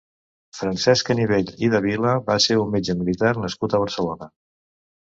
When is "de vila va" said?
1.75-2.39